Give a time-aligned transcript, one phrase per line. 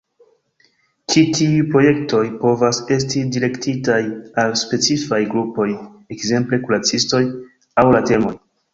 [1.13, 4.01] Ĉi tiuj projektoj povas esti direktitaj
[4.47, 5.71] al specifaj grupoj
[6.19, 7.25] (ekzemple kuracistoj)
[7.85, 8.39] aŭ al temoj.